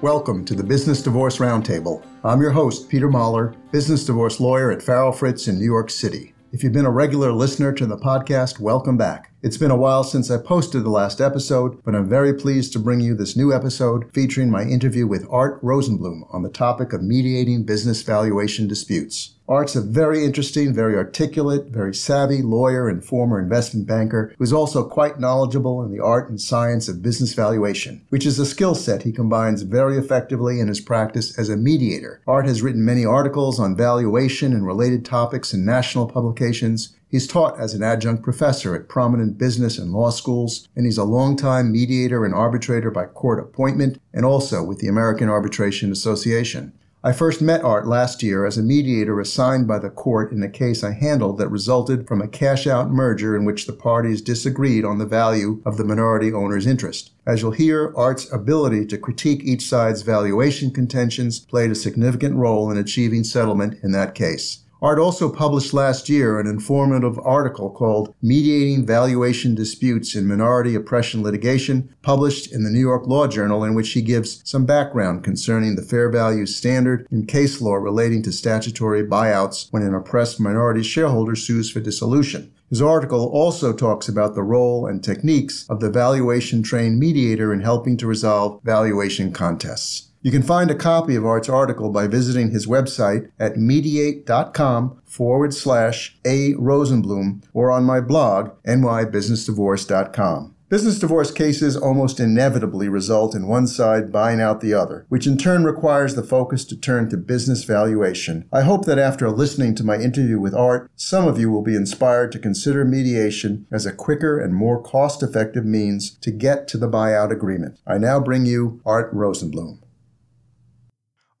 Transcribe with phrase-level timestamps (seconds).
[0.00, 2.06] Welcome to the Business Divorce Roundtable.
[2.22, 6.34] I'm your host, Peter Mahler, business divorce lawyer at Farrell Fritz in New York City.
[6.52, 9.32] If you've been a regular listener to the podcast, welcome back.
[9.42, 12.78] It's been a while since I posted the last episode, but I'm very pleased to
[12.78, 17.02] bring you this new episode featuring my interview with Art Rosenblum on the topic of
[17.02, 19.34] mediating business valuation disputes.
[19.48, 24.52] Art's a very interesting, very articulate, very savvy lawyer and former investment banker who is
[24.52, 28.74] also quite knowledgeable in the art and science of business valuation, which is a skill
[28.74, 32.20] set he combines very effectively in his practice as a mediator.
[32.26, 37.58] Art has written many articles on valuation and related topics in national publications, He's taught
[37.58, 42.22] as an adjunct professor at prominent business and law schools, and he's a longtime mediator
[42.26, 46.74] and arbitrator by court appointment and also with the American Arbitration Association.
[47.04, 50.48] I first met Art last year as a mediator assigned by the court in a
[50.48, 54.84] case I handled that resulted from a cash out merger in which the parties disagreed
[54.84, 57.12] on the value of the minority owner's interest.
[57.24, 62.68] As you'll hear, Art's ability to critique each side's valuation contentions played a significant role
[62.68, 64.64] in achieving settlement in that case.
[64.80, 71.20] Art also published last year an informative article called Mediating Valuation Disputes in Minority Oppression
[71.20, 75.74] Litigation, published in the New York Law Journal, in which he gives some background concerning
[75.74, 80.84] the fair value standard in case law relating to statutory buyouts when an oppressed minority
[80.84, 82.52] shareholder sues for dissolution.
[82.70, 87.62] His article also talks about the role and techniques of the valuation trained mediator in
[87.62, 90.07] helping to resolve valuation contests.
[90.28, 95.54] You can find a copy of Art's article by visiting his website at mediate.com forward
[95.54, 100.54] slash A Rosenblum or on my blog, nybusinessdivorce.com.
[100.68, 105.38] Business divorce cases almost inevitably result in one side buying out the other, which in
[105.38, 108.46] turn requires the focus to turn to business valuation.
[108.52, 111.74] I hope that after listening to my interview with Art, some of you will be
[111.74, 116.76] inspired to consider mediation as a quicker and more cost effective means to get to
[116.76, 117.78] the buyout agreement.
[117.86, 119.78] I now bring you Art Rosenblum.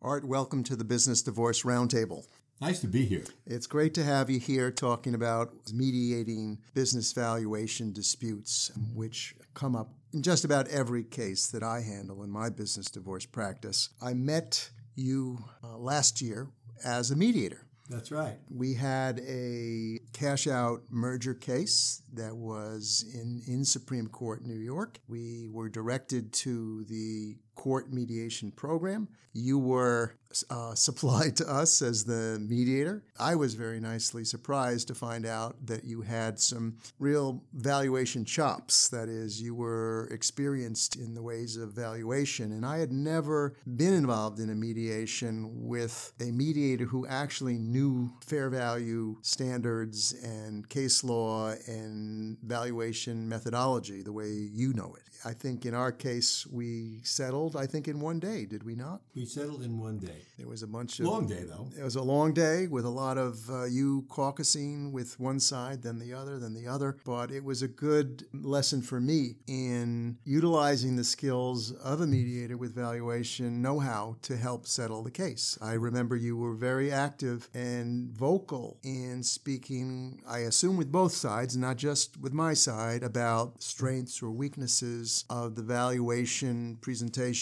[0.08, 2.24] Art, welcome to the Business Divorce Roundtable.
[2.62, 3.24] Nice to be here.
[3.44, 9.90] It's great to have you here talking about mediating business valuation disputes, which come up
[10.14, 13.90] in just about every case that I handle in my business divorce practice.
[14.00, 16.48] I met you uh, last year
[16.82, 17.66] as a mediator.
[17.90, 18.38] That's right.
[18.50, 25.00] We had a cash out merger case that was in, in Supreme Court, New York.
[25.08, 29.08] We were directed to the court mediation program.
[29.34, 30.14] You were
[30.48, 33.02] uh, supplied to us as the mediator.
[33.18, 38.88] I was very nicely surprised to find out that you had some real valuation chops.
[38.90, 42.52] That is, you were experienced in the ways of valuation.
[42.52, 48.12] And I had never been involved in a mediation with a mediator who actually knew
[48.24, 55.02] fair value standards and case law and valuation methodology the way you know it.
[55.24, 59.00] I think in our case, we settled, I think, in one day, did we not?
[59.14, 60.22] We settled in one day.
[60.36, 61.06] There was a bunch of.
[61.06, 61.68] Long day, though.
[61.78, 65.82] It was a long day with a lot of uh, you caucusing with one side,
[65.82, 66.96] then the other, then the other.
[67.04, 72.56] But it was a good lesson for me in utilizing the skills of a mediator
[72.56, 75.58] with valuation know how to help settle the case.
[75.60, 81.56] I remember you were very active and vocal in speaking, I assume, with both sides,
[81.56, 86.76] not just with my side, about strengths or weaknesses of the valuation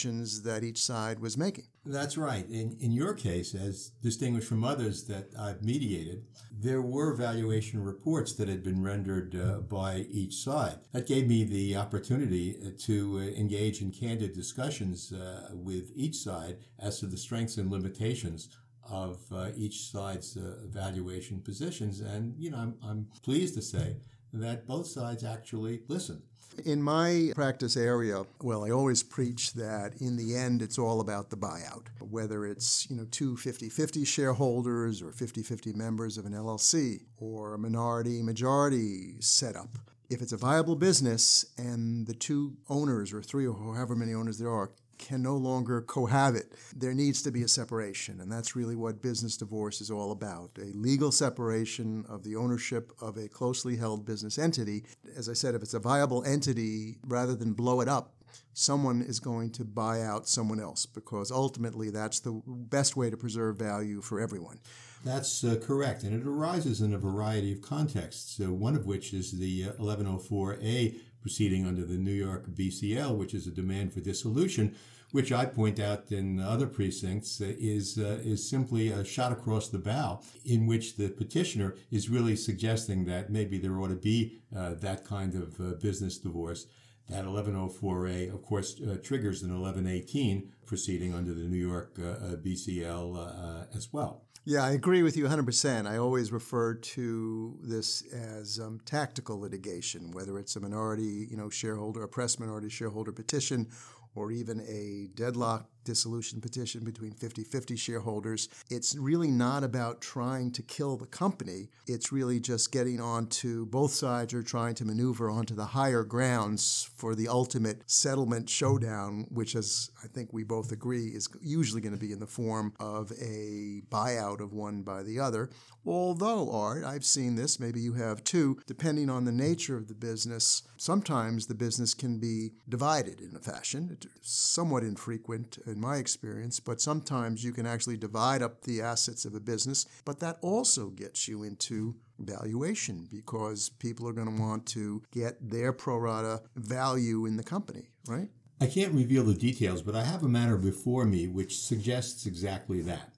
[0.05, 1.67] that each side was making.
[1.85, 2.47] That's right.
[2.49, 8.33] In, in your case, as distinguished from others that I've mediated, there were valuation reports
[8.35, 10.79] that had been rendered uh, by each side.
[10.93, 16.17] That gave me the opportunity uh, to uh, engage in candid discussions uh, with each
[16.17, 18.49] side as to the strengths and limitations
[18.89, 22.01] of uh, each side's uh, valuation positions.
[22.01, 23.97] And, you know, I'm, I'm pleased to say
[24.33, 26.23] that both sides actually listened.
[26.65, 31.31] In my practice area, well, I always preach that in the end, it's all about
[31.31, 31.87] the buyout.
[32.01, 37.03] Whether it's, you know, two 50 50 shareholders or 50 50 members of an LLC
[37.19, 39.79] or a minority majority setup.
[40.09, 44.39] If it's a viable business and the two owners or three or however many owners
[44.39, 46.53] there are can no longer cohabit.
[46.75, 50.51] There needs to be a separation, and that's really what business divorce is all about
[50.59, 54.85] a legal separation of the ownership of a closely held business entity.
[55.17, 58.13] As I said, if it's a viable entity, rather than blow it up,
[58.53, 63.17] someone is going to buy out someone else because ultimately that's the best way to
[63.17, 64.59] preserve value for everyone.
[65.05, 69.13] That's uh, correct, and it arises in a variety of contexts, uh, one of which
[69.13, 73.99] is the uh, 1104A proceeding under the New York BCL, which is a demand for
[73.99, 74.77] dissolution,
[75.11, 79.69] which I point out in other precincts uh, is uh, is simply a shot across
[79.69, 84.39] the bow, in which the petitioner is really suggesting that maybe there ought to be
[84.57, 86.67] uh, that kind of uh, business divorce.
[87.09, 93.77] That 1104A, of course, uh, triggers an 1118 proceeding under the New York BCL uh,
[93.77, 94.26] as well.
[94.49, 95.89] Yeah, I agree with you 100%.
[95.89, 101.51] I always refer to this as um, tactical litigation, whether it's a minority, you know,
[101.51, 103.67] shareholder, a press minority shareholder petition,
[104.15, 108.49] or even a deadlock dissolution petition between 50 50 shareholders.
[108.69, 111.71] It's really not about trying to kill the company.
[111.87, 116.91] It's really just getting onto both sides are trying to maneuver onto the higher grounds
[116.97, 121.95] for the ultimate settlement showdown, which, as I think we both agree, is usually going
[121.95, 125.51] to be in the form of a buyout of one by the other.
[125.87, 129.95] Although, Art, I've seen this, maybe you have too, depending on the nature of the
[129.95, 133.91] business, sometimes the business can be divided in a fashion.
[133.93, 139.25] It's somewhat infrequent in my experience, but sometimes you can actually divide up the assets
[139.25, 144.43] of a business, but that also gets you into valuation because people are going to
[144.43, 148.31] want to get their pro rata value in the company, right?
[148.59, 152.81] I can't reveal the details, but I have a matter before me which suggests exactly
[152.83, 153.11] that.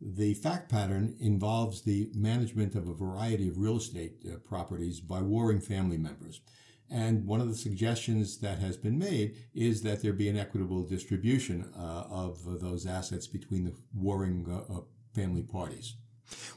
[0.00, 5.22] The fact pattern involves the management of a variety of real estate uh, properties by
[5.22, 6.42] warring family members.
[6.92, 10.82] And one of the suggestions that has been made is that there be an equitable
[10.82, 14.80] distribution uh, of those assets between the warring uh, uh,
[15.14, 15.94] family parties.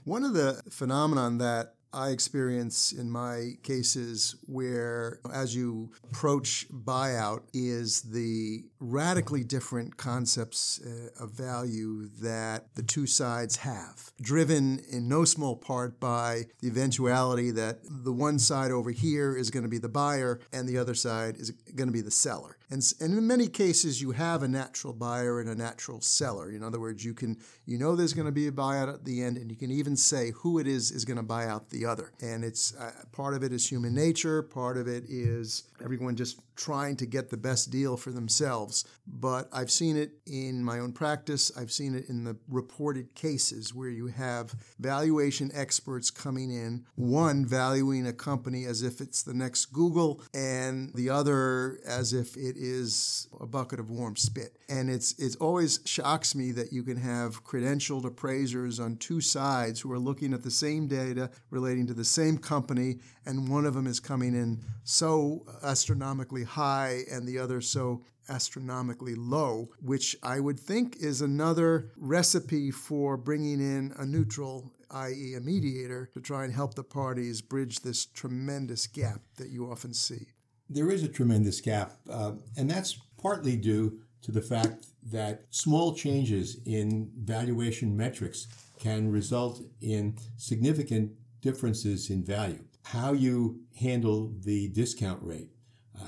[0.04, 7.44] One of the phenomenon that I experience in my cases where, as you approach buyout,
[7.54, 15.08] is the radically different concepts uh, of value that the two sides have, driven in
[15.08, 19.70] no small part by the eventuality that the one side over here is going to
[19.70, 22.58] be the buyer and the other side is going to be the seller.
[22.70, 26.52] And, and in many cases, you have a natural buyer and a natural seller.
[26.52, 29.22] In other words, you can you know there's going to be a buyout at the
[29.22, 31.86] end, and you can even say who it is is going to buy out the
[31.86, 32.12] other.
[32.22, 36.40] And it's uh, part of it is human nature, part of it is everyone just
[36.56, 38.75] trying to get the best deal for themselves.
[39.08, 41.52] But I've seen it in my own practice.
[41.58, 47.46] I've seen it in the reported cases where you have valuation experts coming in, one
[47.46, 52.56] valuing a company as if it's the next Google, and the other as if it
[52.58, 54.58] is a bucket of warm spit.
[54.68, 59.80] And it's it always shocks me that you can have credentialed appraisers on two sides
[59.82, 63.74] who are looking at the same data relating to the same company, and one of
[63.74, 70.40] them is coming in so astronomically high and the other so astronomically low, which I
[70.40, 76.44] would think is another recipe for bringing in a neutral, i.e., a mediator, to try
[76.44, 80.28] and help the parties bridge this tremendous gap that you often see.
[80.70, 85.94] There is a tremendous gap, uh, and that's partly due to the fact that small
[85.94, 88.48] changes in valuation metrics
[88.80, 91.12] can result in significant
[91.42, 92.64] differences in value.
[92.86, 95.50] How you handle the discount rate,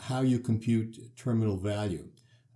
[0.01, 2.09] how you compute terminal value,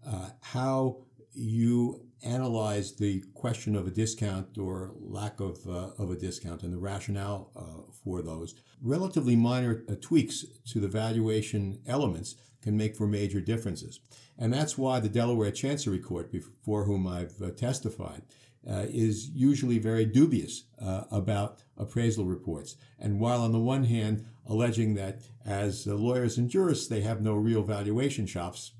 [0.05, 0.97] uh, how
[1.33, 6.73] you analyze the question of a discount or lack of, uh, of a discount and
[6.73, 8.55] the rationale uh, for those.
[8.81, 13.99] Relatively minor uh, tweaks to the valuation elements can make for major differences.
[14.37, 18.23] And that's why the Delaware Chancery Court, before whom I've uh, testified,
[18.69, 22.75] uh, is usually very dubious uh, about appraisal reports.
[22.99, 27.21] And while on the one hand, alleging that as uh, lawyers and jurists, they have
[27.21, 28.73] no real valuation chops,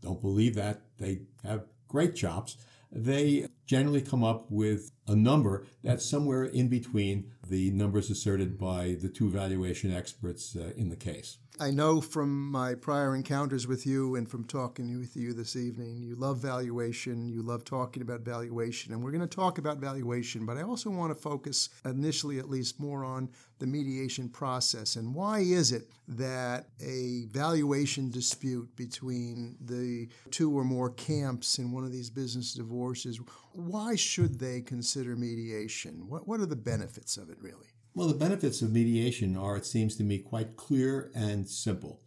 [0.00, 0.82] don't believe that.
[0.98, 2.56] They have great chops.
[2.90, 8.96] They generally come up with a number that's somewhere in between the numbers asserted by
[9.00, 11.38] the two valuation experts uh, in the case.
[11.58, 16.02] I know from my prior encounters with you and from talking with you this evening,
[16.02, 20.44] you love valuation, you love talking about valuation, and we're going to talk about valuation,
[20.44, 24.96] but I also want to focus initially at least more on the mediation process.
[24.96, 31.72] And why is it that a valuation dispute between the two or more camps in
[31.72, 33.18] one of these business divorces,
[33.52, 36.06] why should they consider mediation?
[36.06, 37.75] What, what are the benefits of it really?
[37.96, 42.02] Well, the benefits of mediation are, it seems to me, quite clear and simple.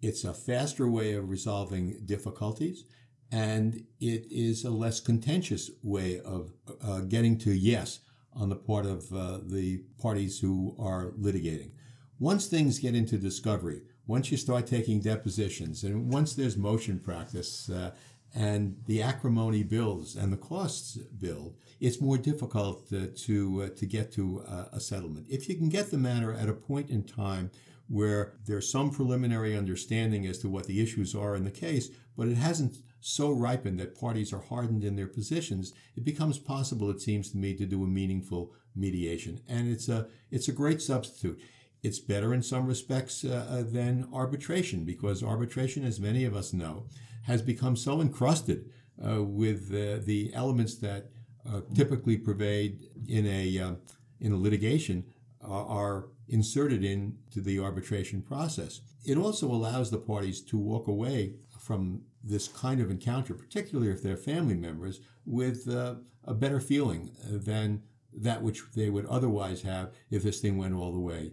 [0.00, 2.84] It's a faster way of resolving difficulties,
[3.32, 7.98] and it is a less contentious way of uh, getting to yes
[8.32, 11.72] on the part of uh, the parties who are litigating.
[12.20, 17.68] Once things get into discovery, once you start taking depositions, and once there's motion practice,
[17.68, 17.90] uh,
[18.34, 24.12] and the acrimony builds and the costs build, it's more difficult to uh, to get
[24.12, 25.26] to a settlement.
[25.28, 27.50] If you can get the matter at a point in time
[27.88, 32.28] where there's some preliminary understanding as to what the issues are in the case, but
[32.28, 37.00] it hasn't so ripened that parties are hardened in their positions, it becomes possible, it
[37.00, 39.40] seems to me, to do a meaningful mediation.
[39.48, 41.38] And it's a it's a great substitute.
[41.82, 46.52] it's better in some respects uh, uh, than arbitration because arbitration, as many of us
[46.52, 46.86] know,
[47.22, 48.70] has become so encrusted
[49.04, 51.10] uh, with the elements that
[51.48, 53.74] uh, typically pervade in a uh,
[54.20, 55.04] in a litigation
[55.44, 58.80] are inserted into the arbitration process.
[59.04, 64.02] It also allows the parties to walk away from this kind of encounter, particularly if
[64.02, 69.90] they're family members, with uh, a better feeling than that which they would otherwise have
[70.10, 71.32] if this thing went all the way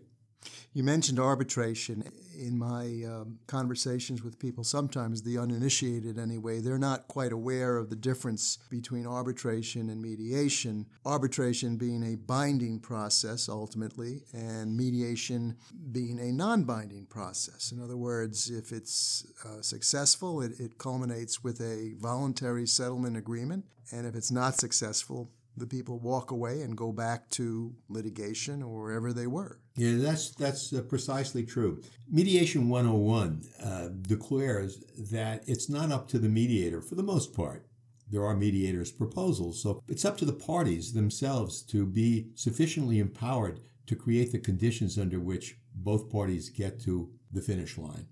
[0.74, 2.04] you mentioned arbitration.
[2.38, 7.90] In my um, conversations with people, sometimes the uninitiated anyway, they're not quite aware of
[7.90, 10.86] the difference between arbitration and mediation.
[11.06, 15.58] Arbitration being a binding process ultimately, and mediation
[15.92, 17.74] being a non binding process.
[17.74, 23.66] In other words, if it's uh, successful, it, it culminates with a voluntary settlement agreement.
[23.92, 28.82] And if it's not successful, the people walk away and go back to litigation or
[28.82, 29.60] wherever they were.
[29.76, 31.82] Yeah, that's that's uh, precisely true.
[32.10, 37.66] Mediation 101 uh, declares that it's not up to the mediator for the most part.
[38.12, 43.60] There are mediators' proposals, so it's up to the parties themselves to be sufficiently empowered
[43.86, 48.08] to create the conditions under which both parties get to the finish line.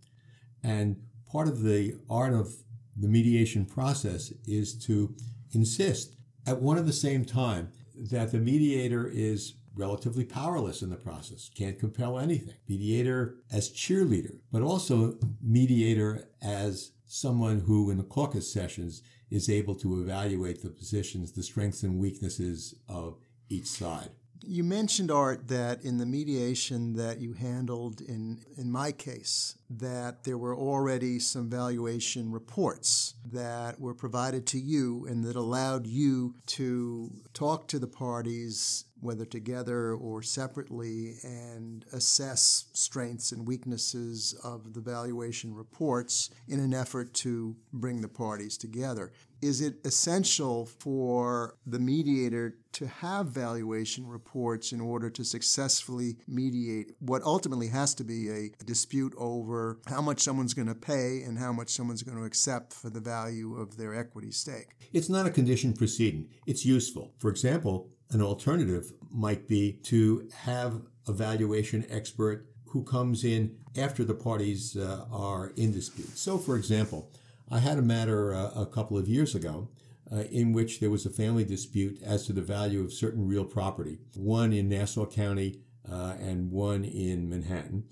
[0.63, 2.53] And part of the art of
[2.95, 5.15] the mediation process is to
[5.53, 6.15] insist
[6.47, 11.51] at one and the same time that the mediator is relatively powerless in the process,
[11.55, 12.55] can't compel anything.
[12.67, 19.75] Mediator as cheerleader, but also mediator as someone who in the caucus sessions is able
[19.75, 23.17] to evaluate the positions, the strengths and weaknesses of
[23.49, 24.09] each side.
[24.49, 30.23] You mentioned art that in the mediation that you handled in in my case that
[30.23, 36.35] there were already some valuation reports that were provided to you and that allowed you
[36.45, 44.73] to talk to the parties whether together or separately, and assess strengths and weaknesses of
[44.73, 49.11] the valuation reports in an effort to bring the parties together.
[49.41, 56.93] Is it essential for the mediator to have valuation reports in order to successfully mediate
[56.99, 61.37] what ultimately has to be a dispute over how much someone's going to pay and
[61.37, 64.69] how much someone's going to accept for the value of their equity stake?
[64.91, 66.29] It's not a condition precedent.
[66.47, 67.13] It's useful.
[67.19, 74.03] For example, an alternative might be to have a valuation expert who comes in after
[74.03, 76.17] the parties uh, are in dispute.
[76.17, 77.11] So, for example,
[77.49, 79.69] I had a matter uh, a couple of years ago
[80.11, 83.45] uh, in which there was a family dispute as to the value of certain real
[83.45, 87.85] property, one in Nassau County uh, and one in Manhattan.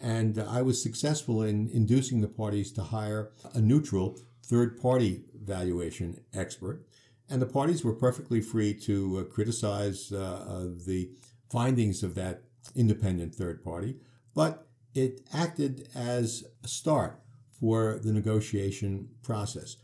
[0.00, 6.20] And I was successful in inducing the parties to hire a neutral third party valuation
[6.32, 6.86] expert
[7.30, 11.10] and the parties were perfectly free to uh, criticize uh, uh, the
[11.50, 12.42] findings of that
[12.74, 13.96] independent third party,
[14.34, 17.20] but it acted as a start
[17.58, 19.76] for the negotiation process.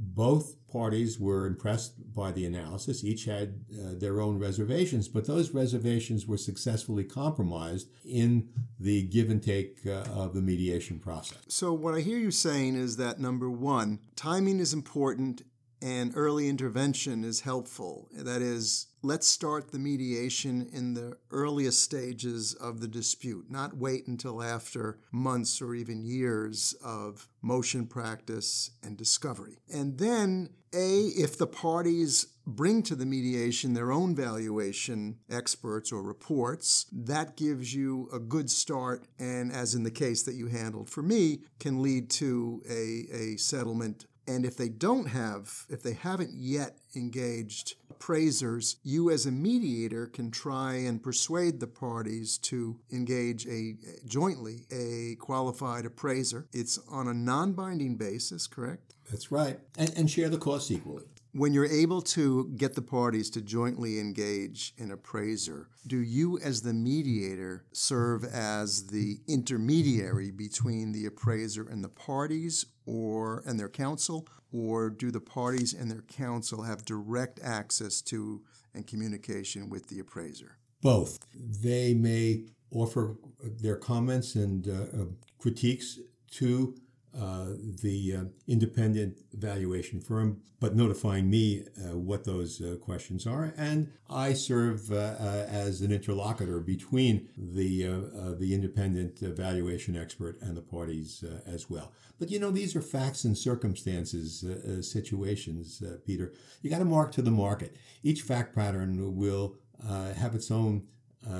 [0.00, 3.02] Both parties were impressed by the analysis.
[3.02, 9.30] Each had uh, their own reservations, but those reservations were successfully compromised in the give
[9.30, 11.38] and take uh, of the mediation process.
[11.48, 15.42] So, what I hear you saying is that number one, timing is important
[15.80, 18.08] and early intervention is helpful.
[18.12, 24.06] That is, let's start the mediation in the earliest stages of the dispute, not wait
[24.06, 29.58] until after months or even years of motion practice and discovery.
[29.72, 36.02] And then, A, if the parties bring to the mediation their own valuation experts or
[36.02, 40.88] reports, that gives you a good start, and as in the case that you handled
[40.88, 45.94] for me, can lead to a, a settlement and if they don't have, if they
[45.94, 52.78] haven't yet engaged appraisers, you as a mediator can try and persuade the parties to
[52.92, 56.46] engage a jointly a qualified appraiser.
[56.52, 58.94] It's on a non-binding basis, correct?
[59.10, 59.58] That's right.
[59.76, 61.04] And, and share the costs equally.
[61.32, 66.62] When you're able to get the parties to jointly engage an appraiser, do you, as
[66.62, 73.68] the mediator, serve as the intermediary between the appraiser and the parties or and their
[73.68, 78.42] counsel, or do the parties and their counsel have direct access to
[78.74, 80.56] and communication with the appraiser?
[80.80, 81.18] Both.
[81.34, 85.04] They may offer their comments and uh,
[85.38, 85.98] critiques
[86.32, 86.74] to
[87.18, 87.46] uh,
[87.82, 93.90] the uh, independent valuation firm, but notifying me uh, what those uh, questions are, and
[94.08, 100.40] I serve uh, uh as an interlocutor between the uh, uh, the independent valuation expert
[100.40, 101.92] and the parties as well.
[102.18, 104.44] But you know, these are facts and circumstances
[104.88, 106.32] situations, Peter.
[106.62, 107.76] You got to mark to the market.
[108.02, 109.56] Each fact pattern will
[109.88, 110.84] have its own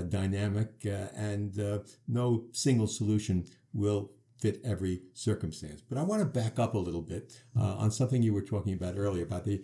[0.09, 5.83] dynamic, and no single solution will fit every circumstance.
[5.89, 8.75] But I want to back up a little bit uh, on something you were talking
[8.75, 9.63] about earlier about the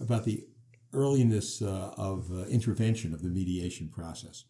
[0.00, 0.44] about the
[0.92, 4.44] earliness uh, of uh, intervention of the mediation process.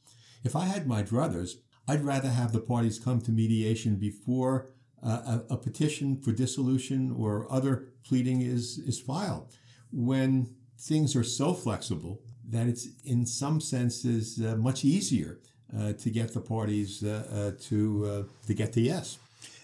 [0.44, 1.52] If I had my druthers,
[1.88, 4.70] I'd rather have the parties come to mediation before
[5.02, 9.54] a, a petition for dissolution or other pleading is is filed.
[9.92, 15.40] When things are so flexible that it's in some senses uh, much easier
[15.76, 19.18] uh, to get the parties uh, uh to uh, to get the yes.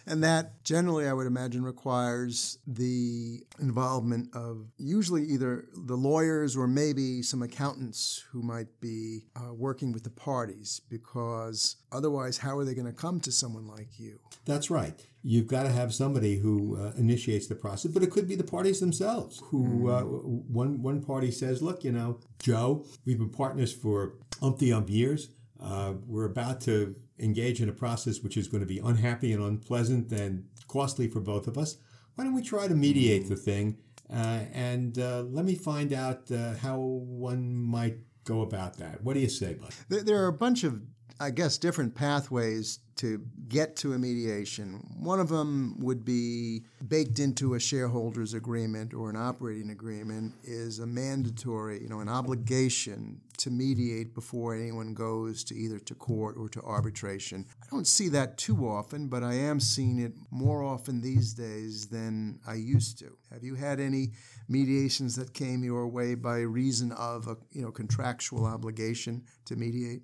[0.06, 6.66] And that generally, I would imagine, requires the involvement of usually either the lawyers or
[6.66, 12.64] maybe some accountants who might be uh, working with the parties, because otherwise, how are
[12.64, 14.18] they going to come to someone like you?
[14.44, 14.94] That's right.
[15.22, 18.42] You've got to have somebody who uh, initiates the process, but it could be the
[18.44, 19.40] parties themselves.
[19.46, 24.72] Who uh, one one party says, "Look, you know, Joe, we've been partners for umpty
[24.72, 25.28] ump years.
[25.60, 29.42] Uh, we're about to engage in a process which is going to be unhappy and
[29.42, 31.76] unpleasant and costly for both of us.
[32.14, 33.78] Why don't we try to mediate the thing?
[34.12, 39.02] Uh, and uh, let me find out uh, how one might go about that.
[39.02, 39.70] What do you say, Bud?
[39.88, 40.82] There, there are a bunch of,
[41.22, 44.84] I guess, different pathways to get to a mediation.
[44.98, 50.80] One of them would be baked into a shareholders agreement or an operating agreement is
[50.80, 56.36] a mandatory, you know, an obligation to mediate before anyone goes to either to court
[56.36, 57.46] or to arbitration.
[57.62, 61.86] I don't see that too often, but I am seeing it more often these days
[61.86, 63.16] than I used to.
[63.32, 64.10] Have you had any
[64.48, 70.02] mediations that came your way by reason of a, you know, contractual obligation to mediate?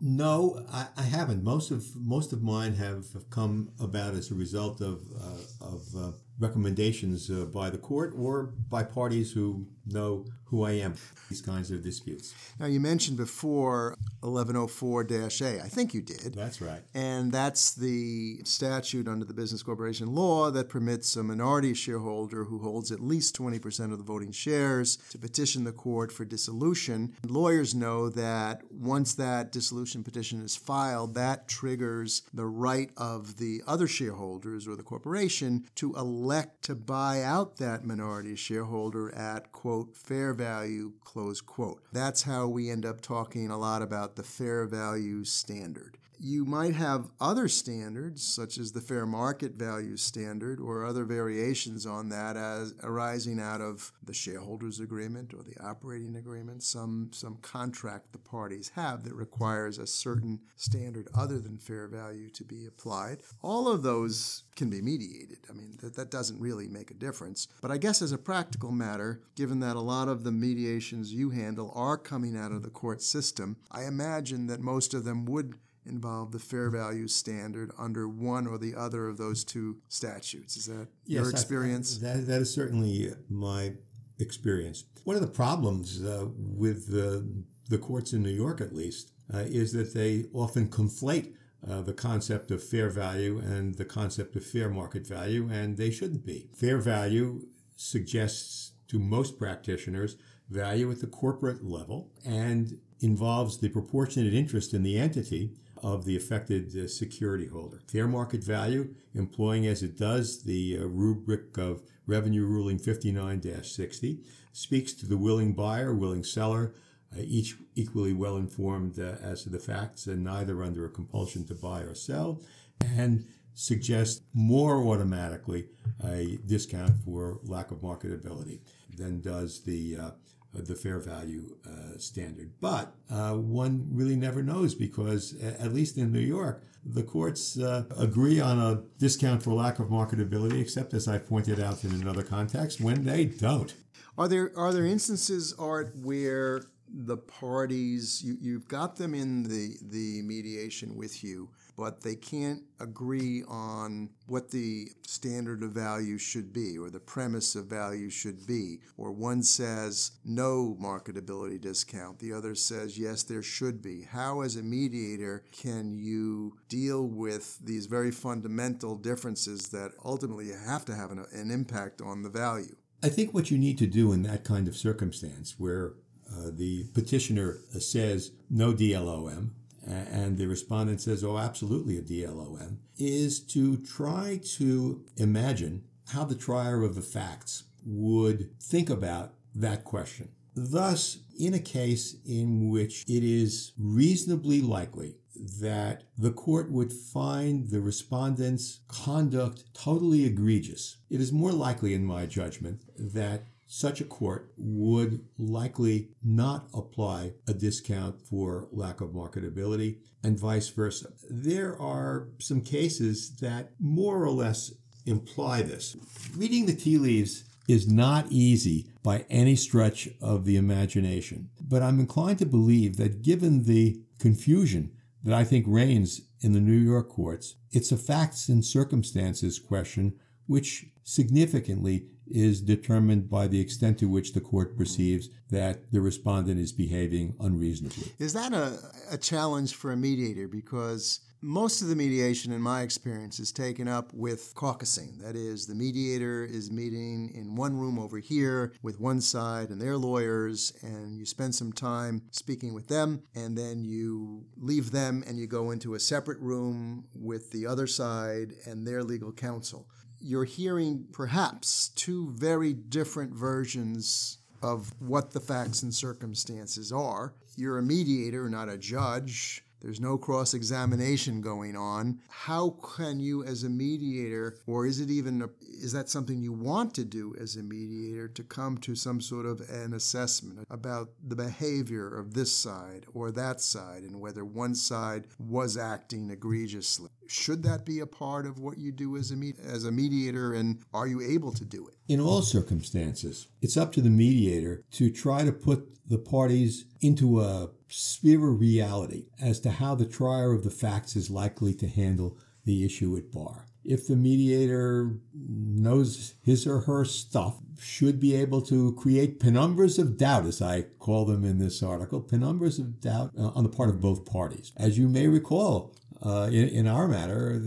[0.00, 1.42] No, I, I, haven't.
[1.42, 6.12] Most of most of mine have come about as a result of uh, of uh,
[6.38, 10.94] recommendations uh, by the court or by parties who know who I am.
[11.28, 12.34] These kinds of disputes.
[12.58, 15.62] Now you mentioned before 1104-A.
[15.62, 16.34] I think you did.
[16.34, 16.80] That's right.
[16.94, 22.60] And that's the statute under the Business Corporation Law that permits a minority shareholder who
[22.60, 27.14] holds at least 20% of the voting shares to petition the court for dissolution.
[27.26, 33.62] Lawyers know that once that dissolution petition is filed, that triggers the right of the
[33.66, 39.77] other shareholders or the corporation to elect to buy out that minority shareholder at quote
[39.84, 41.82] fair value close quote.
[41.92, 45.98] That's how we end up talking a lot about the fair value standard.
[46.20, 51.86] You might have other standards, such as the fair market value standard or other variations
[51.86, 57.36] on that as arising out of the shareholders agreement or the operating agreement, some, some
[57.36, 62.66] contract the parties have that requires a certain standard other than fair value to be
[62.66, 63.18] applied.
[63.40, 65.38] All of those can be mediated.
[65.48, 67.46] I mean, that, that doesn't really make a difference.
[67.62, 71.30] But I guess as a practical matter, given that a lot of the mediations you
[71.30, 75.54] handle are coming out of the court system, I imagine that most of them would
[75.88, 80.56] involve the fair value standard under one or the other of those two statutes.
[80.56, 81.98] Is that yes, your experience?
[82.02, 83.72] I, that, that is certainly my
[84.18, 84.84] experience.
[85.04, 87.26] One of the problems uh, with the,
[87.68, 91.34] the courts in New York, at least, uh, is that they often conflate
[91.68, 95.90] uh, the concept of fair value and the concept of fair market value, and they
[95.90, 96.48] shouldn't be.
[96.54, 97.46] Fair value
[97.76, 100.16] suggests to most practitioners
[100.48, 106.16] value at the corporate level and involves the proportionate interest in the entity of the
[106.16, 107.80] affected uh, security holder.
[107.86, 114.20] Fair market value, employing as it does the uh, rubric of Revenue Ruling 59 60,
[114.52, 116.74] speaks to the willing buyer, willing seller,
[117.16, 121.46] uh, each equally well informed uh, as to the facts and neither under a compulsion
[121.46, 122.42] to buy or sell,
[122.80, 125.66] and suggests more automatically
[126.04, 128.60] a discount for lack of marketability
[128.96, 130.10] than does the uh,
[130.52, 132.52] the fair value uh, standard.
[132.60, 137.84] But uh, one really never knows because, at least in New York, the courts uh,
[137.96, 142.22] agree on a discount for lack of marketability, except as I pointed out in another
[142.22, 143.74] context, when they don't.
[144.16, 149.76] Are there are there instances, Art, where the parties you, you've got them in the
[149.82, 156.52] the mediation with you but they can't agree on what the standard of value should
[156.52, 158.80] be or the premise of value should be.
[158.96, 164.02] Or one says no marketability discount, the other says yes, there should be.
[164.02, 170.84] How, as a mediator, can you deal with these very fundamental differences that ultimately have
[170.86, 172.74] to have an, an impact on the value?
[173.04, 175.94] I think what you need to do in that kind of circumstance where
[176.28, 179.50] uh, the petitioner says no DLOM,
[179.88, 186.34] and the respondent says, oh, absolutely a DLOM, is to try to imagine how the
[186.34, 190.28] trier of the facts would think about that question.
[190.54, 195.16] Thus, in a case in which it is reasonably likely
[195.60, 202.04] that the court would find the respondent's conduct totally egregious, it is more likely, in
[202.04, 209.10] my judgment, that such a court would likely not apply a discount for lack of
[209.10, 211.12] marketability and vice versa.
[211.30, 214.72] There are some cases that more or less
[215.04, 215.96] imply this.
[216.34, 222.00] Reading the tea leaves is not easy by any stretch of the imagination, but I'm
[222.00, 227.10] inclined to believe that given the confusion that I think reigns in the New York
[227.10, 230.14] courts, it's a facts and circumstances question
[230.46, 236.60] which significantly is determined by the extent to which the court perceives that the respondent
[236.60, 238.12] is behaving unreasonably.
[238.18, 238.78] Is that a,
[239.10, 240.48] a challenge for a mediator?
[240.48, 245.20] Because most of the mediation, in my experience, is taken up with caucusing.
[245.22, 249.80] That is, the mediator is meeting in one room over here with one side and
[249.80, 255.22] their lawyers, and you spend some time speaking with them, and then you leave them
[255.26, 259.86] and you go into a separate room with the other side and their legal counsel
[260.20, 267.34] you're hearing perhaps two very different versions of what the facts and circumstances are.
[267.56, 269.64] You're a mediator, not a judge.
[269.80, 272.20] There's no cross examination going on.
[272.28, 276.52] How can you, as a mediator, or is it even, a, is that something you
[276.52, 281.10] want to do as a mediator to come to some sort of an assessment about
[281.26, 287.08] the behavior of this side or that side and whether one side was acting egregiously?
[287.28, 290.54] Should that be a part of what you do as a, med- as a mediator,
[290.54, 291.94] and are you able to do it?
[292.08, 297.40] In all circumstances, it's up to the mediator to try to put the parties into
[297.40, 301.88] a sphere of reality as to how the trier of the facts is likely to
[301.88, 303.66] handle the issue at bar.
[303.84, 310.18] If the mediator knows his or her stuff, should be able to create penumbras of
[310.18, 313.88] doubt, as I call them in this article, penumbras of doubt uh, on the part
[313.88, 314.72] of both parties.
[314.76, 317.62] As you may recall, uh, in, in, our matter,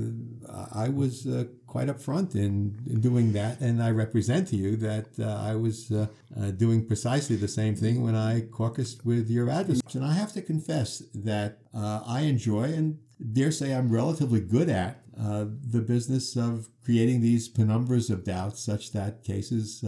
[0.74, 5.06] I was uh, quite upfront in, in doing that, and I represent to you that
[5.18, 6.08] uh, I was uh,
[6.38, 9.96] uh, doing precisely the same thing when I caucused with your adversaries.
[9.96, 13.00] And I have to confess that uh, I enjoy and
[13.32, 18.92] dare say I'm relatively good at the business of creating these penumbras of doubt, such
[18.92, 19.82] that cases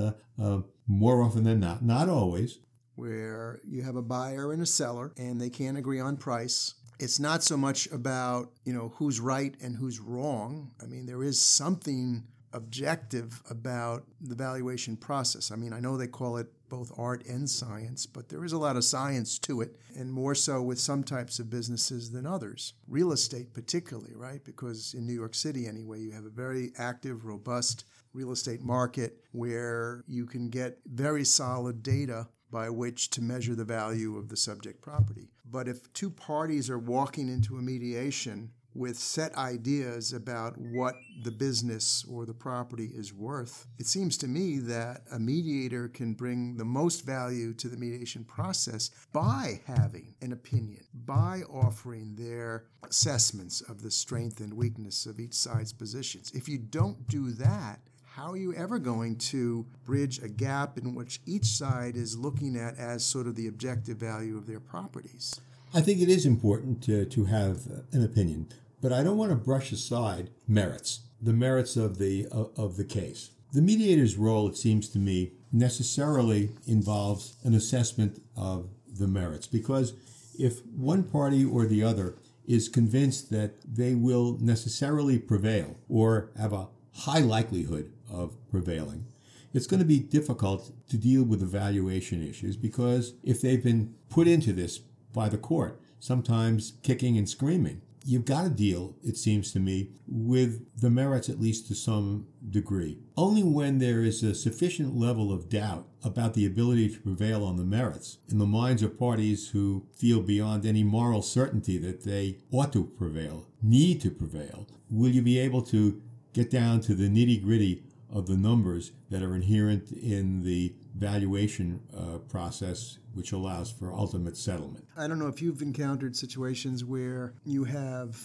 [0.88, 2.60] more often than not, not always,
[2.96, 7.20] where you have a buyer and a seller and they can't agree on price it's
[7.20, 10.72] not so much about you know who's right and who's wrong.
[10.82, 15.52] I mean there is something objective about the valuation process.
[15.52, 18.58] I mean i know they call it both art and science but there is a
[18.58, 22.74] lot of science to it and more so with some types of businesses than others.
[22.88, 24.44] Real estate particularly right?
[24.46, 29.18] Because in new york city anyway you have a very active robust real estate market
[29.34, 34.38] where you can get very solid data by which to measure the value of the
[34.38, 35.33] subject property.
[35.46, 41.32] But if two parties are walking into a mediation with set ideas about what the
[41.32, 46.58] business or the property is worth, it seems to me that a mediator can bring
[46.58, 53.62] the most value to the mediation process by having an opinion, by offering their assessments
[53.62, 56.32] of the strength and weakness of each side's positions.
[56.34, 57.80] If you don't do that,
[58.16, 62.56] how are you ever going to bridge a gap in which each side is looking
[62.56, 65.42] at as sort of the objective value of their properties?
[65.74, 68.50] I think it is important to, to have an opinion,
[68.82, 72.86] but I don't want to brush aside merits, the merits of the of, of the
[72.86, 73.32] case.
[73.52, 79.94] The mediator's role, it seems to me, necessarily involves an assessment of the merits because
[80.38, 86.54] if one party or the other is convinced that they will necessarily prevail or have
[86.54, 89.08] a high likelihood of prevailing.
[89.54, 94.28] It's going to be difficult to deal with evaluation issues because if they've been put
[94.28, 94.80] into this
[95.14, 99.90] by the court, sometimes kicking and screaming, you've got to deal, it seems to me,
[100.08, 102.98] with the merits at least to some degree.
[103.16, 107.56] Only when there is a sufficient level of doubt about the ability to prevail on
[107.56, 112.40] the merits in the minds of parties who feel beyond any moral certainty that they
[112.52, 116.02] ought to prevail, need to prevail, will you be able to
[116.34, 121.82] get down to the nitty gritty of the numbers that are inherent in the valuation
[121.98, 124.88] uh, process, which allows for ultimate settlement.
[124.96, 128.18] I don't know if you've encountered situations where you have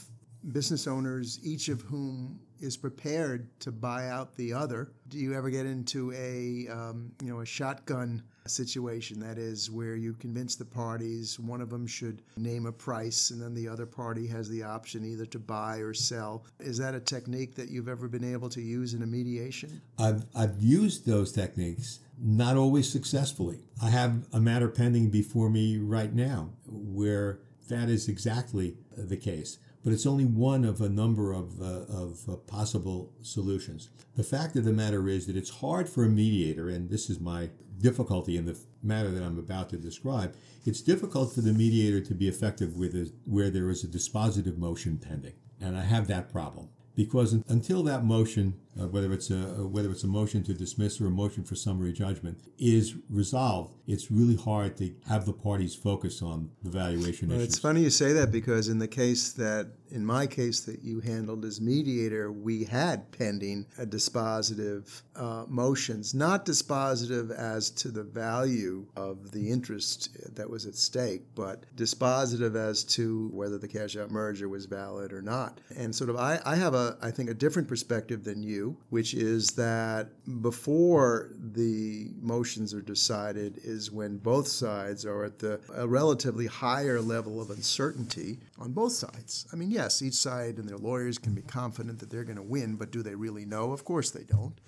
[0.52, 4.92] business owners, each of whom is prepared to buy out the other.
[5.08, 9.20] Do you ever get into a um, you know a shotgun situation?
[9.20, 13.40] That is where you convince the parties one of them should name a price, and
[13.40, 16.44] then the other party has the option either to buy or sell.
[16.60, 19.80] Is that a technique that you've ever been able to use in a mediation?
[19.98, 22.00] I've I've used those techniques.
[22.20, 23.60] Not always successfully.
[23.80, 29.58] I have a matter pending before me right now where that is exactly the case
[29.88, 33.88] but it's only one of a number of, uh, of uh, possible solutions.
[34.16, 37.20] The fact of the matter is that it's hard for a mediator, and this is
[37.20, 37.48] my
[37.78, 40.36] difficulty in the matter that I'm about to describe.
[40.66, 44.58] It's difficult for the mediator to be effective with a, where there is a dispositive
[44.58, 49.66] motion pending, and I have that problem because until that motion, uh, whether it's a
[49.66, 54.10] whether it's a motion to dismiss or a motion for summary judgment, is resolved, it's
[54.10, 57.48] really hard to have the parties focus on the valuation well, issues.
[57.54, 61.00] It's funny you say that because in the case that, in my case that you
[61.00, 68.02] handled as mediator, we had pending a dispositive uh, motions, not dispositive as to the
[68.02, 73.96] value of the interest that was at stake, but dispositive as to whether the cash
[73.96, 75.60] out merger was valid or not.
[75.76, 79.14] And sort of, I, I have a I think, a different perspective than you, which
[79.14, 80.08] is that
[80.42, 87.00] before the motions are decided is when both sides are at the a relatively higher
[87.00, 89.46] level of uncertainty on both sides.
[89.52, 92.42] I mean, yes, each side and their lawyers can be confident that they're going to
[92.42, 93.72] win, but do they really know?
[93.72, 94.58] Of course they don't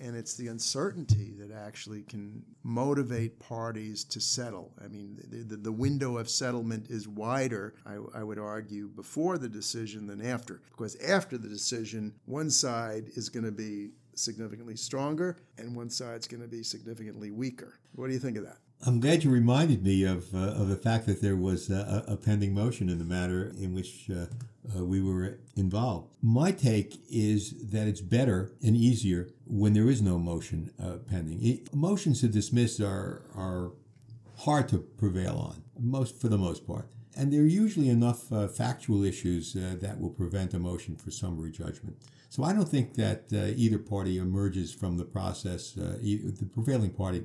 [0.00, 4.72] and it's the uncertainty that actually can motivate parties to settle.
[4.82, 9.38] I mean, the, the, the window of settlement is wider, I, I, would argue, before
[9.38, 10.60] the decision than after.
[10.70, 16.26] Because after the decision, one side is going to be significantly stronger and one side's
[16.26, 17.78] going to be significantly weaker.
[17.94, 18.58] What do you think of that?
[18.86, 22.16] I'm glad you reminded me of, uh, of the fact that there was a, a,
[22.16, 24.26] pending motion in the matter in which uh,
[24.76, 26.14] uh, we were involved.
[26.22, 31.44] My take is that it's better and easier when there is no motion uh, pending.
[31.44, 33.72] It, motions to dismiss are, are
[34.38, 36.88] hard to prevail on, most for the most part.
[37.16, 41.10] And there are usually enough uh, factual issues uh, that will prevent a motion for
[41.10, 41.96] summary judgment.
[42.28, 47.24] So I don't think that either party emerges from the process, the prevailing party,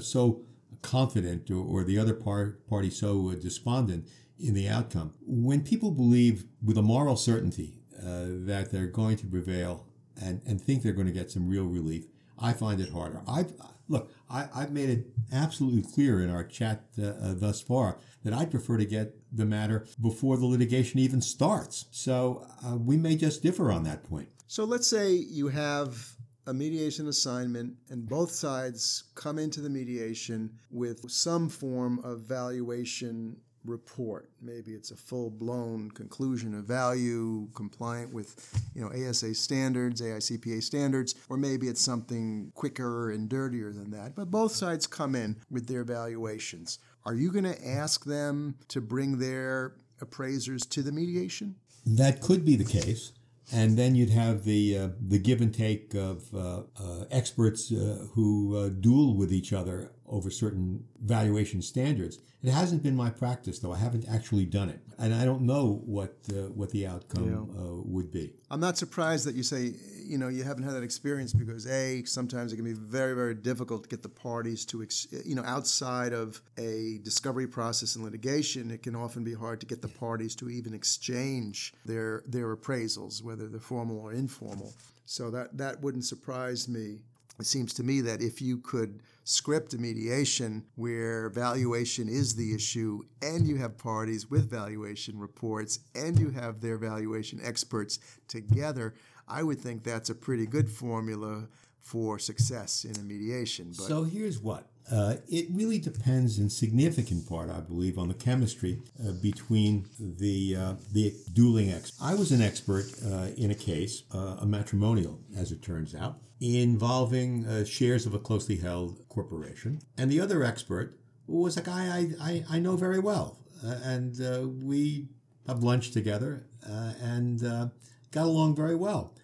[0.00, 0.40] so
[0.82, 5.14] confident or, the other par- party so despondent in the outcome.
[5.20, 9.86] When people believe with a moral certainty uh, that they're going to prevail
[10.20, 12.04] and, and think they're going to get some real relief,
[12.38, 13.22] I find it harder.
[13.28, 13.52] I've
[13.90, 18.32] look, I, have made it absolutely clear in our chat uh, uh, thus far that
[18.32, 21.86] I prefer to get the matter before the litigation even starts.
[21.90, 24.28] So uh, we may just differ on that point.
[24.46, 26.14] So let's say you have
[26.46, 33.36] a mediation assignment and both sides come into the mediation with some form of valuation
[33.64, 34.30] report.
[34.40, 41.14] Maybe it's a full-blown conclusion of value compliant with, you know, ASA standards, AICPA standards,
[41.28, 44.14] or maybe it's something quicker and dirtier than that.
[44.14, 46.78] But both sides come in with their valuations.
[47.04, 51.56] Are you going to ask them to bring their appraisers to the mediation?
[51.86, 53.12] That could be the case
[53.52, 58.06] and then you'd have the uh, the give and take of uh, uh, experts uh,
[58.14, 62.18] who uh, duel with each other over certain valuation standards.
[62.42, 63.72] It hasn't been my practice, though.
[63.72, 67.60] I haven't actually done it, and I don't know what uh, what the outcome yeah.
[67.60, 68.32] uh, would be.
[68.50, 72.02] I'm not surprised that you say you know you haven't had that experience because a
[72.04, 75.44] sometimes it can be very very difficult to get the parties to ex- you know
[75.44, 78.70] outside of a discovery process and litigation.
[78.70, 83.22] It can often be hard to get the parties to even exchange their their appraisals,
[83.22, 84.72] whether they're formal or informal.
[85.04, 87.00] So that that wouldn't surprise me
[87.40, 92.54] it seems to me that if you could script a mediation where valuation is the
[92.54, 97.98] issue and you have parties with valuation reports and you have their valuation experts
[98.28, 98.94] together,
[99.28, 101.48] I would think that's a pretty good formula
[101.80, 103.68] for success in a mediation.
[103.68, 104.66] But so here's what.
[104.90, 110.56] Uh, it really depends in significant part, I believe, on the chemistry uh, between the
[110.56, 111.98] uh, the dueling experts.
[112.02, 116.18] I was an expert uh, in a case, uh, a matrimonial, as it turns out,
[116.40, 119.80] involving uh, shares of a closely held corporation.
[119.98, 121.86] And the other expert was a guy
[122.20, 123.38] I, I, I know very well.
[123.64, 125.08] Uh, and uh, we
[125.46, 127.68] have lunch together uh, and uh,
[128.10, 129.14] got along very well.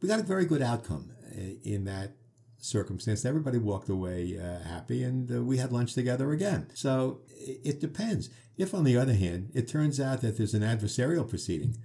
[0.00, 2.12] We got a very good outcome uh, in that
[2.58, 3.24] circumstance.
[3.24, 6.68] Everybody walked away happy and we had lunch together again.
[6.74, 8.28] So it depends.
[8.56, 11.76] If, on the other hand, it turns out that there's an adversarial proceeding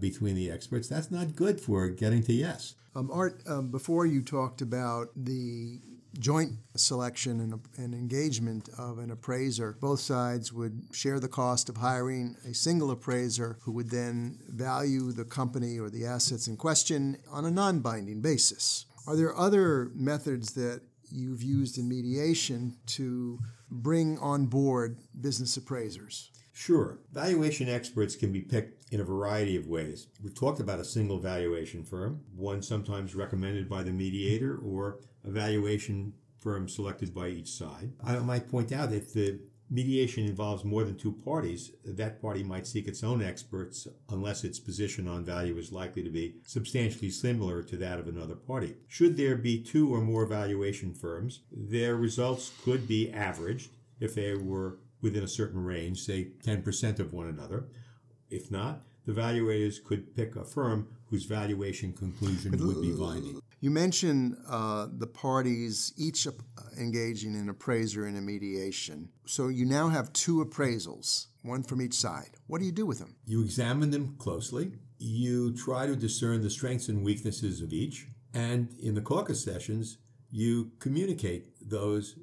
[0.00, 2.74] between the experts, that's not good for getting to yes.
[2.94, 5.80] Um, Art, um, before you talked about the
[6.18, 11.76] joint selection and, and, engagement of an appraiser, both sides would share the cost of
[11.76, 17.18] hiring a single appraiser who would then value the company or the assets in question
[17.30, 18.86] on a non binding basis.
[19.06, 23.38] Are there other methods that you've used in mediation to
[23.70, 26.30] bring on board business appraisers?
[26.56, 27.00] Sure.
[27.12, 30.06] Valuation experts can be picked in a variety of ways.
[30.22, 35.30] We've talked about a single valuation firm, one sometimes recommended by the mediator, or a
[35.30, 37.92] valuation firm selected by each side.
[38.02, 39.38] I might point out that if the
[39.68, 44.58] mediation involves more than two parties, that party might seek its own experts unless its
[44.58, 48.76] position on value is likely to be substantially similar to that of another party.
[48.88, 54.34] Should there be two or more valuation firms, their results could be averaged if they
[54.34, 57.68] were within a certain range, say 10% of one another.
[58.30, 63.40] If not, the valuators could pick a firm whose valuation conclusion would be binding.
[63.60, 66.26] You mentioned uh, the parties each
[66.78, 69.08] engaging an appraiser in a mediation.
[69.24, 72.30] So you now have two appraisals, one from each side.
[72.48, 73.16] What do you do with them?
[73.24, 74.72] You examine them closely.
[74.98, 78.06] You try to discern the strengths and weaknesses of each.
[78.34, 79.98] And in the caucus sessions,
[80.30, 82.16] you communicate those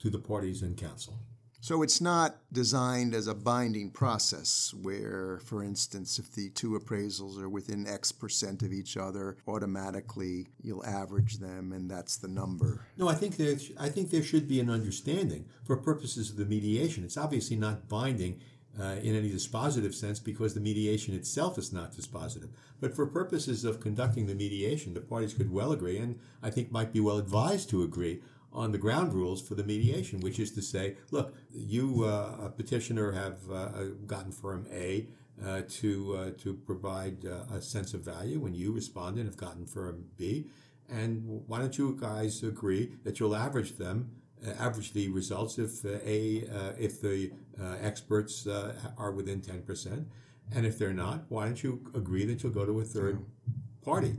[0.00, 1.20] to the parties and counsel.
[1.62, 7.40] So it's not designed as a binding process where, for instance, if the two appraisals
[7.40, 12.80] are within X percent of each other, automatically you'll average them and that's the number.
[12.96, 16.46] No, I think there, I think there should be an understanding for purposes of the
[16.46, 17.04] mediation.
[17.04, 18.40] It's obviously not binding
[18.80, 22.48] uh, in any dispositive sense because the mediation itself is not dispositive.
[22.80, 26.72] But for purposes of conducting the mediation, the parties could well agree, and I think
[26.72, 28.20] might be well advised to agree
[28.52, 32.50] on the ground rules for the mediation, which is to say, look, you, uh, a
[32.50, 35.06] petitioner, have uh, gotten firm A
[35.44, 39.66] uh, to uh, to provide uh, a sense of value, and you, respondent, have gotten
[39.66, 40.46] firm B.
[40.88, 44.10] And why don't you guys agree that you'll average them,
[44.46, 46.44] uh, average the results if A,
[46.78, 47.32] if the
[47.80, 48.46] experts
[48.98, 50.08] are within ten percent,
[50.54, 53.24] and if they're not, why don't you agree that you'll go to a third
[53.82, 54.16] party?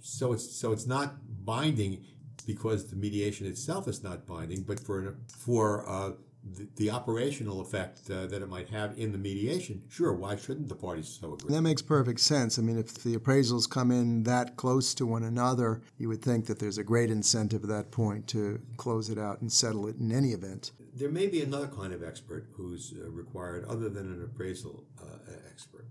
[0.00, 2.04] So it's so it's not binding
[2.42, 6.12] because the mediation itself is not binding, but for for uh,
[6.44, 10.68] the, the, operational effect uh, that it might have in the mediation, sure, why shouldn't
[10.68, 11.54] the parties so agree?
[11.54, 12.58] That makes perfect sense.
[12.58, 16.46] I mean, if the appraisals come in that close to one another, you would think
[16.46, 19.98] that there's a great incentive at that point to close it out and settle it
[19.98, 20.72] in any event.
[20.94, 25.32] There may be another kind of expert who's uh, required other than an appraisal uh,
[25.48, 25.86] expert.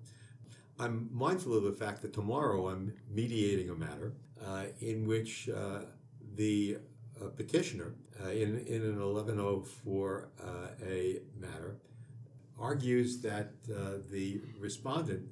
[0.77, 4.13] I'm mindful of the fact that tomorrow I'm mediating a matter
[4.45, 5.81] uh, in which uh,
[6.35, 6.77] the
[7.21, 10.45] uh, petitioner uh, in, in an 1104 uh,
[10.85, 11.77] A matter
[12.59, 15.23] argues that uh, the respondent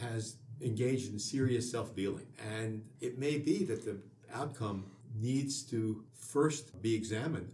[0.00, 2.26] has engaged in serious self dealing.
[2.56, 3.98] And it may be that the
[4.32, 7.52] outcome needs to first be examined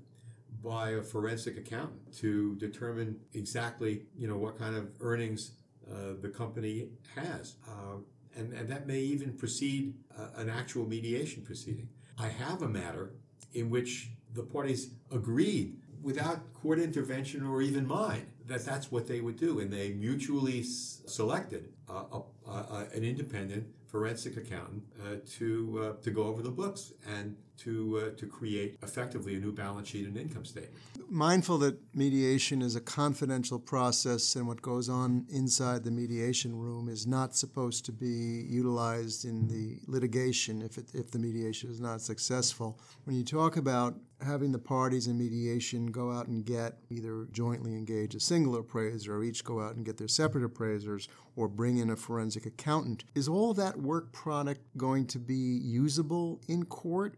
[0.63, 5.53] by a forensic accountant to determine exactly you know what kind of earnings
[5.91, 7.97] uh, the company has uh,
[8.37, 11.89] and, and that may even precede uh, an actual mediation proceeding
[12.21, 13.13] I have a matter
[13.55, 19.21] in which the parties agreed without court intervention or even mine that that's what they
[19.21, 19.61] would do.
[19.61, 26.03] And they mutually s- selected uh, a, a, an independent forensic accountant uh, to uh,
[26.03, 30.07] to go over the books and to uh, to create effectively a new balance sheet
[30.07, 30.75] and income statement.
[31.09, 36.89] Mindful that mediation is a confidential process, and what goes on inside the mediation room
[36.89, 41.81] is not supposed to be utilized in the litigation if it, if the mediation is
[41.81, 42.79] not successful.
[43.05, 47.73] When you talk about having the parties in mediation go out and get either jointly
[47.73, 51.79] engage a single appraiser or each go out and get their separate appraisers or bring
[51.79, 53.05] in a forensic accountant.
[53.15, 57.17] Is all that work product going to be usable in court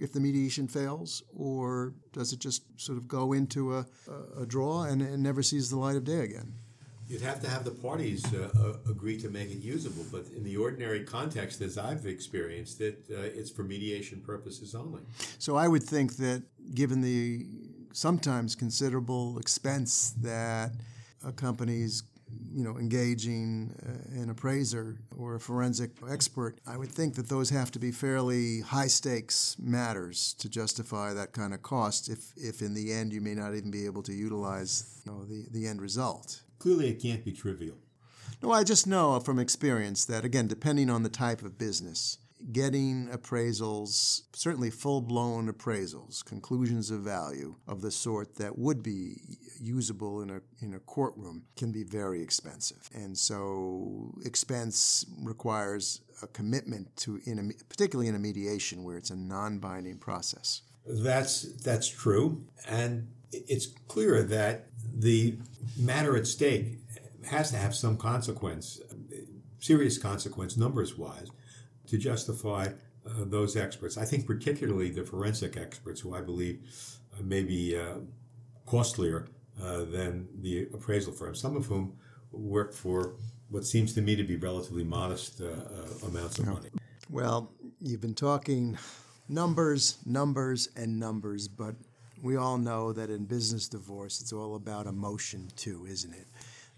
[0.00, 1.22] if the mediation fails?
[1.36, 3.86] Or does it just sort of go into a,
[4.40, 6.54] a draw and, and never sees the light of day again?
[7.08, 10.42] You'd have to have the parties uh, uh, agree to make it usable, but in
[10.42, 15.02] the ordinary context, as I've experienced it, uh, it's for mediation purposes only.
[15.38, 16.42] So I would think that
[16.74, 17.46] given the
[17.92, 20.72] sometimes considerable expense that
[21.24, 22.02] accompanies
[22.52, 27.50] you know, engaging uh, an appraiser or a forensic expert, I would think that those
[27.50, 32.08] have to be fairly high stakes matters to justify that kind of cost.
[32.08, 35.24] If, if in the end you may not even be able to utilize you know,
[35.24, 36.42] the, the end result.
[36.58, 37.76] Clearly, it can't be trivial.
[38.42, 42.18] No, I just know from experience that, again, depending on the type of business,
[42.52, 49.16] getting appraisals, certainly full blown appraisals, conclusions of value of the sort that would be
[49.60, 52.88] usable in a, in a courtroom, can be very expensive.
[52.94, 59.10] And so, expense requires a commitment to, in a, particularly in a mediation where it's
[59.10, 60.62] a non binding process.
[60.86, 62.44] That's, that's true.
[62.68, 65.38] And it's clear that the
[65.78, 66.78] matter at stake
[67.28, 68.80] has to have some consequence,
[69.58, 71.28] serious consequence, numbers wise
[71.86, 72.68] to justify
[73.06, 73.96] uh, those experts.
[73.96, 76.60] I think particularly the forensic experts, who I believe
[77.16, 77.98] uh, may be uh,
[78.66, 79.28] costlier
[79.62, 81.96] uh, than the appraisal firms, some of whom
[82.32, 83.14] work for
[83.48, 86.68] what seems to me to be relatively modest uh, uh, amounts of money.
[87.10, 88.76] Well, you've been talking
[89.28, 91.76] numbers, numbers, and numbers, but
[92.22, 96.26] we all know that in business divorce, it's all about emotion too, isn't it?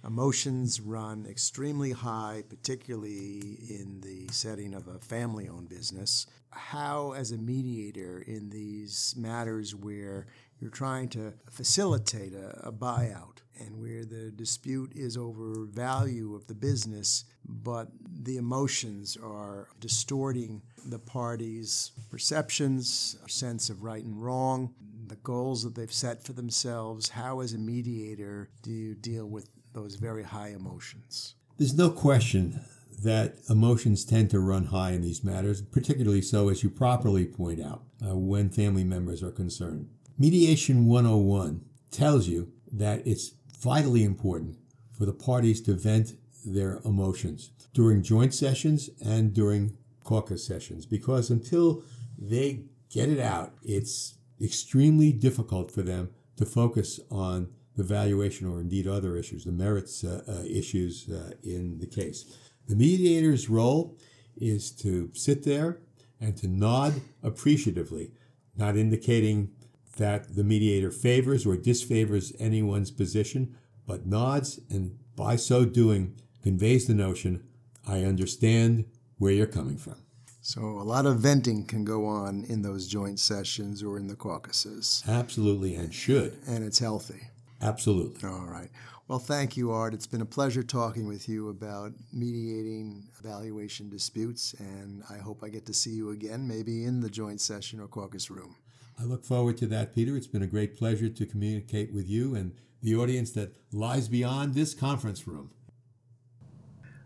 [0.07, 6.27] Emotions run extremely high, particularly in the setting of a family owned business.
[6.51, 10.27] How, as a mediator in these matters where
[10.61, 16.47] you're trying to facilitate a, a, buyout and where the dispute is over value of
[16.47, 17.89] the business, but
[18.23, 24.75] the emotions are distorting the parties' perceptions, sense of right and wrong,
[25.07, 27.09] the goals that they've set for themselves.
[27.11, 29.49] How, as a mediator, do you deal with
[29.79, 31.35] those very high emotions.
[31.57, 32.61] There's no question
[33.03, 37.61] that emotions tend to run high in these matters, particularly so, as you properly point
[37.61, 39.89] out, uh, when family members are concerned.
[40.19, 44.59] Mediation 101 tells you that it's vitally important
[44.97, 46.15] for the parties to vent
[46.45, 51.85] their emotions during joint sessions and during caucus sessions because until
[52.19, 57.49] they get it out, it's extremely difficult for them to focus on
[57.79, 62.37] the valuation or indeed other issues, the merits uh, uh, issues uh, in the case.
[62.67, 63.97] The mediator's role
[64.37, 65.79] is to sit there
[66.21, 68.11] and to nod appreciatively,
[68.57, 69.53] not indicating
[69.97, 73.57] that the mediator favors or disfavors anyone's position,
[73.87, 77.45] but nods and by so doing conveys the notion
[77.87, 78.87] I understand
[79.19, 80.03] where you're coming from.
[80.41, 84.17] So a lot of venting can go on in those joint sessions or in the
[84.17, 85.05] caucuses.
[85.07, 86.39] Absolutely, and should.
[86.49, 87.29] And it's healthy.
[87.61, 88.29] Absolutely.
[88.29, 88.71] All right.
[89.09, 89.95] Well, thank you, Art.
[89.95, 95.49] It's been a pleasure talking with you about mediating valuation disputes, and I hope I
[95.49, 98.57] get to see you again, maybe in the joint session or caucus room.
[99.01, 100.15] I look forward to that, Peter.
[100.15, 102.53] It's been a great pleasure to communicate with you and
[102.83, 105.53] the audience that lies beyond this conference room.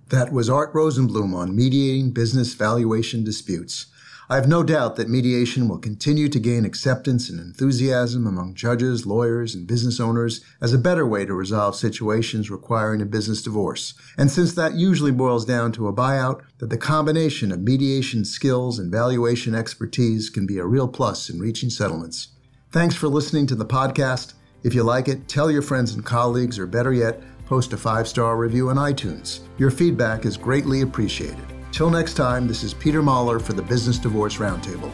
[0.08, 3.86] That was Art Rosenblum on mediating business valuation disputes.
[4.32, 9.04] I have no doubt that mediation will continue to gain acceptance and enthusiasm among judges,
[9.04, 13.92] lawyers, and business owners as a better way to resolve situations requiring a business divorce.
[14.16, 18.78] And since that usually boils down to a buyout, that the combination of mediation skills
[18.78, 22.28] and valuation expertise can be a real plus in reaching settlements.
[22.70, 24.32] Thanks for listening to the podcast.
[24.62, 28.08] If you like it, tell your friends and colleagues, or better yet, post a five
[28.08, 29.40] star review on iTunes.
[29.58, 31.51] Your feedback is greatly appreciated.
[31.72, 34.92] Till next time, this is Peter Mahler for the Business Divorce Roundtable.